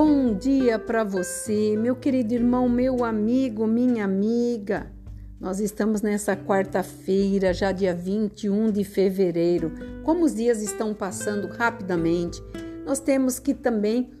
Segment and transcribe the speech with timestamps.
[0.00, 4.92] Bom dia para você, meu querido irmão, meu amigo, minha amiga.
[5.40, 9.72] Nós estamos nessa quarta-feira, já dia 21 de fevereiro.
[10.04, 12.40] Como os dias estão passando rapidamente,
[12.86, 14.12] nós temos que também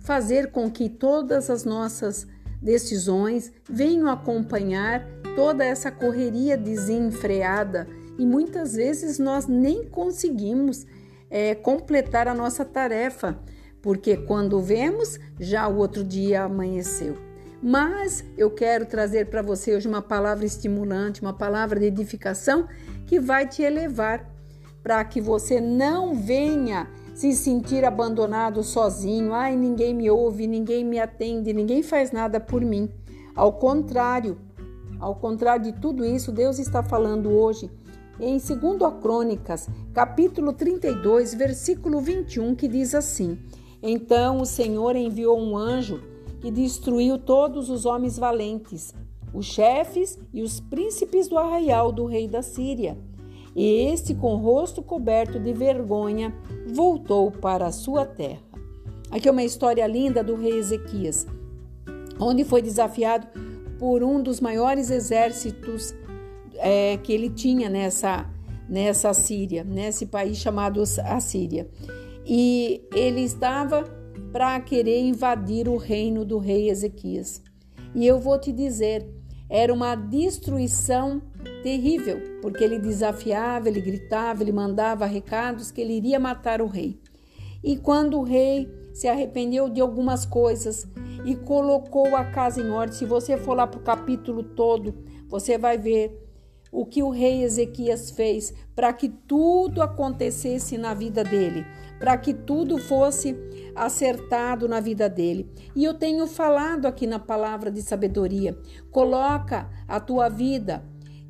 [0.00, 2.26] fazer com que todas as nossas
[2.62, 7.86] decisões venham acompanhar toda essa correria desenfreada
[8.18, 10.86] e muitas vezes nós nem conseguimos
[11.28, 13.38] é, completar a nossa tarefa,
[13.82, 17.16] porque quando vemos, já o outro dia amanheceu.
[17.62, 22.66] Mas eu quero trazer para você hoje uma palavra estimulante, uma palavra de edificação
[23.06, 24.28] que vai te elevar
[24.82, 29.32] para que você não venha se sentir abandonado sozinho.
[29.32, 32.90] Ai, ninguém me ouve, ninguém me atende, ninguém faz nada por mim.
[33.34, 34.38] Ao contrário,
[35.00, 37.70] ao contrário de tudo isso, Deus está falando hoje
[38.20, 43.38] em 2 Crônicas, capítulo 32, versículo 21, que diz assim:
[43.88, 46.02] Então o Senhor enviou um anjo
[46.40, 48.92] que destruiu todos os homens valentes,
[49.32, 52.98] os chefes e os príncipes do arraial do rei da Síria.
[53.54, 56.34] E este, com o rosto coberto de vergonha,
[56.66, 58.42] voltou para a sua terra.
[59.08, 61.24] Aqui é uma história linda do rei Ezequias,
[62.18, 63.28] onde foi desafiado
[63.78, 65.94] por um dos maiores exércitos
[66.54, 68.28] é, que ele tinha nessa,
[68.68, 71.70] nessa Síria, nesse país chamado Assíria.
[72.28, 73.84] E ele estava
[74.32, 77.40] para querer invadir o reino do rei Ezequias.
[77.94, 79.08] E eu vou te dizer,
[79.48, 81.22] era uma destruição
[81.62, 87.00] terrível, porque ele desafiava, ele gritava, ele mandava recados que ele iria matar o rei.
[87.62, 90.86] E quando o rei se arrependeu de algumas coisas
[91.24, 94.94] e colocou a casa em ordem, se você for lá para o capítulo todo,
[95.28, 96.25] você vai ver
[96.76, 101.64] o que o rei Ezequias fez para que tudo acontecesse na vida dele,
[101.98, 103.34] para que tudo fosse
[103.74, 105.50] acertado na vida dele.
[105.74, 108.54] E eu tenho falado aqui na palavra de sabedoria:
[108.90, 110.84] coloca a tua vida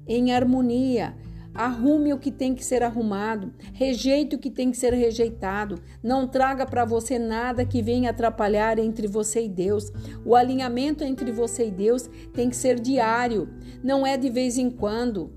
[0.04, 1.16] em harmonia,
[1.56, 5.80] Arrume o que tem que ser arrumado, rejeite o que tem que ser rejeitado.
[6.02, 9.90] Não traga para você nada que venha atrapalhar entre você e Deus.
[10.22, 13.48] O alinhamento entre você e Deus tem que ser diário,
[13.82, 15.32] não é de vez em quando.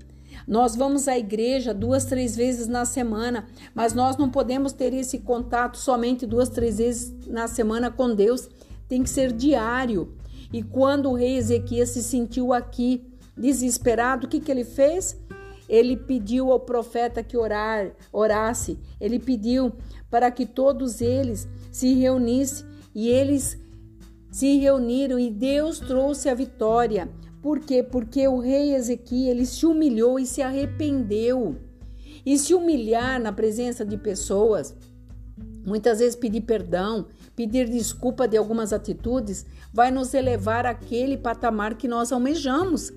[0.46, 5.20] Nós vamos à igreja duas, três vezes na semana, mas nós não podemos ter esse
[5.20, 8.46] contato somente duas, três vezes na semana com Deus.
[8.86, 10.14] Tem que ser diário.
[10.52, 13.06] E quando o rei Ezequias se sentiu aqui
[13.36, 15.16] desesperado, o que, que ele fez?
[15.70, 18.76] Ele pediu ao profeta que orar, orasse.
[19.00, 19.72] Ele pediu
[20.10, 23.56] para que todos eles se reunissem e eles
[24.32, 27.08] se reuniram e Deus trouxe a vitória.
[27.40, 27.84] Por quê?
[27.84, 31.56] Porque o rei Ezequiel ele se humilhou e se arrependeu.
[32.26, 34.74] E se humilhar na presença de pessoas,
[35.64, 37.06] muitas vezes pedir perdão,
[37.36, 42.92] pedir desculpa de algumas atitudes, vai nos elevar àquele patamar que nós almejamos.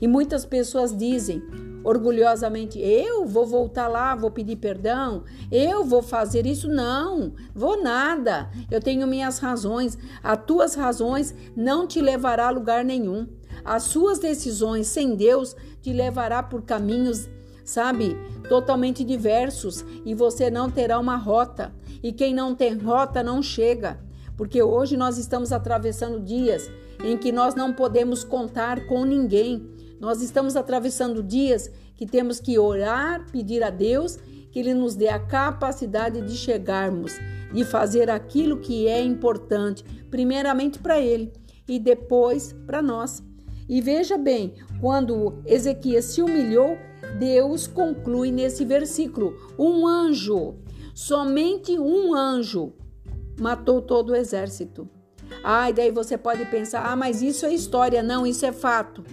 [0.00, 1.42] E muitas pessoas dizem:
[1.82, 6.68] orgulhosamente, eu vou voltar lá, vou pedir perdão, eu vou fazer isso.
[6.68, 8.50] Não, vou nada.
[8.70, 9.98] Eu tenho minhas razões.
[10.22, 13.26] As tuas razões não te levará a lugar nenhum.
[13.64, 17.28] As suas decisões sem Deus te levará por caminhos,
[17.64, 18.16] sabe,
[18.48, 21.72] totalmente diversos e você não terá uma rota.
[22.02, 23.98] E quem não tem rota não chega.
[24.36, 26.70] Porque hoje nós estamos atravessando dias
[27.02, 32.58] em que nós não podemos contar com ninguém nós estamos atravessando dias que temos que
[32.58, 34.18] orar, pedir a Deus
[34.50, 37.12] que Ele nos dê a capacidade de chegarmos,
[37.52, 41.32] de fazer aquilo que é importante, primeiramente para Ele
[41.68, 43.22] e depois para nós.
[43.68, 46.78] E veja bem, quando Ezequias se humilhou,
[47.18, 50.56] Deus conclui nesse versículo: um anjo,
[50.94, 52.72] somente um anjo,
[53.38, 54.88] matou todo o exército.
[55.44, 58.02] Ah, e daí você pode pensar: ah, mas isso é história.
[58.02, 59.04] Não, isso é fato.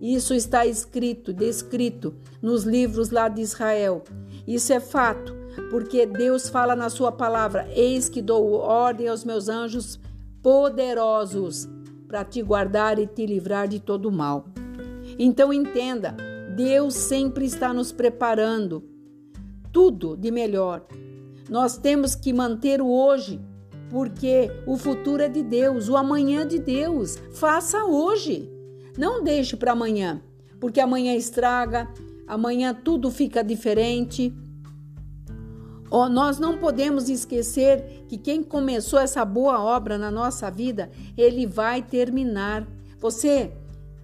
[0.00, 4.04] Isso está escrito, descrito nos livros lá de Israel.
[4.46, 5.34] Isso é fato,
[5.70, 9.98] porque Deus fala na sua palavra: Eis que dou ordem aos meus anjos
[10.42, 11.68] poderosos
[12.06, 14.46] para te guardar e te livrar de todo mal.
[15.18, 16.14] Então entenda,
[16.54, 18.84] Deus sempre está nos preparando
[19.72, 20.86] tudo de melhor.
[21.48, 23.40] Nós temos que manter o hoje,
[23.90, 27.16] porque o futuro é de Deus, o amanhã é de Deus.
[27.32, 28.55] Faça hoje.
[28.96, 30.22] Não deixe para amanhã,
[30.60, 31.88] porque amanhã estraga,
[32.26, 34.34] amanhã tudo fica diferente.
[35.90, 41.46] Oh, nós não podemos esquecer que quem começou essa boa obra na nossa vida, ele
[41.46, 42.66] vai terminar.
[42.98, 43.52] Você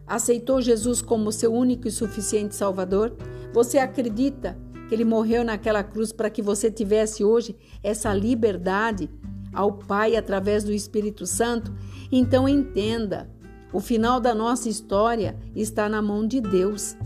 [0.07, 3.17] aceitou Jesus como seu único e suficiente Salvador?
[3.53, 4.57] Você acredita
[4.89, 9.11] que ele morreu naquela cruz para que você tivesse hoje essa liberdade?
[9.53, 11.73] ao Pai através do Espírito Santo,
[12.11, 13.31] então entenda:
[13.73, 16.97] o final da nossa história está na mão de Deus.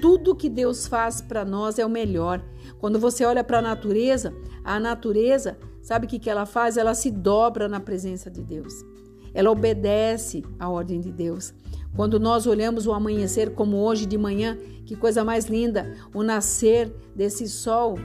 [0.00, 2.44] Tudo que Deus faz para nós é o melhor.
[2.78, 6.76] Quando você olha para a natureza, a natureza, sabe o que, ela faz?
[6.76, 8.84] Ela se dobra na presença de Deus.
[9.32, 11.54] Ela obedece à ordem de Deus.
[11.96, 16.92] Quando nós olhamos o amanhecer como hoje de manhã, que coisa mais linda, o nascer
[17.14, 17.96] desse sol,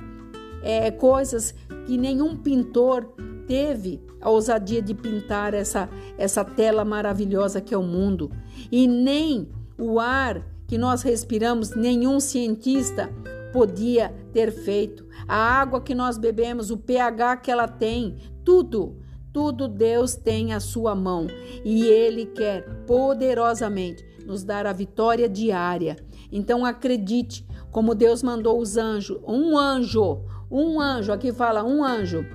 [0.63, 1.53] é coisas
[1.85, 3.13] que nenhum pintor
[3.47, 8.31] teve a ousadia de pintar essa, essa tela maravilhosa que é o mundo.
[8.71, 13.09] E nem o ar que nós respiramos, nenhum cientista
[13.51, 15.05] podia ter feito.
[15.27, 18.97] A água que nós bebemos, o pH que ela tem, tudo,
[19.33, 21.27] tudo Deus tem à sua mão
[21.63, 25.95] e Ele quer poderosamente nos dar a vitória diária.
[26.31, 32.25] Então acredite, como Deus mandou os anjos, um anjo, um anjo, aqui fala um anjo,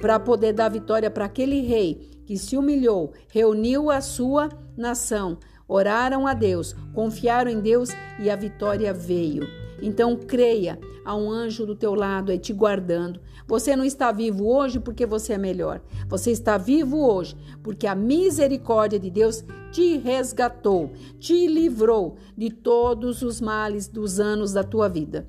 [0.00, 5.38] para poder dar vitória para aquele rei que se humilhou, reuniu a sua nação,
[5.68, 9.46] oraram a Deus, confiaram em Deus e a vitória veio.
[9.82, 13.20] Então creia, há um anjo do teu lado aí te guardando.
[13.46, 15.80] Você não está vivo hoje porque você é melhor.
[16.08, 23.22] Você está vivo hoje porque a misericórdia de Deus te resgatou, te livrou de todos
[23.22, 25.28] os males dos anos da tua vida.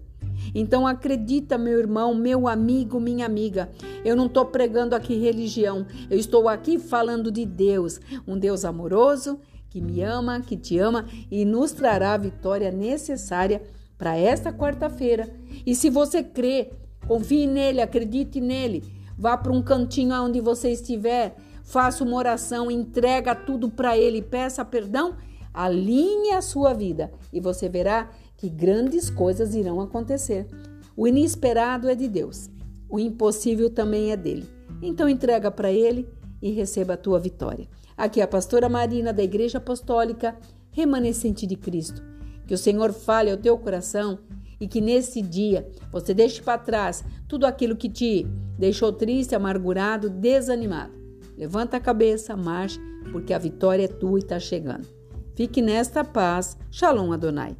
[0.53, 3.69] Então acredita, meu irmão, meu amigo, minha amiga.
[4.03, 5.85] Eu não estou pregando aqui religião.
[6.09, 9.39] Eu estou aqui falando de Deus, um Deus amoroso
[9.71, 13.63] que me ama, que te ama e nos trará a vitória necessária
[13.97, 15.33] para esta quarta-feira.
[15.65, 16.73] E se você crê,
[17.07, 18.83] confie nele, acredite nele,
[19.17, 24.65] vá para um cantinho onde você estiver, faça uma oração, entrega tudo para ele, peça
[24.65, 25.15] perdão,
[25.53, 28.09] alinhe a sua vida e você verá
[28.41, 30.47] que grandes coisas irão acontecer.
[30.97, 32.49] O inesperado é de Deus,
[32.89, 34.49] o impossível também é dele.
[34.81, 36.09] Então entrega para ele
[36.41, 37.67] e receba a tua vitória.
[37.95, 40.35] Aqui é a pastora Marina da Igreja Apostólica
[40.71, 42.01] Remanescente de Cristo.
[42.47, 44.17] Que o Senhor fale ao teu coração
[44.59, 48.25] e que nesse dia você deixe para trás tudo aquilo que te
[48.57, 50.93] deixou triste, amargurado, desanimado.
[51.37, 52.79] Levanta a cabeça, marche,
[53.11, 54.87] porque a vitória é tua e está chegando.
[55.35, 56.57] Fique nesta paz.
[56.71, 57.55] Shalom Adonai.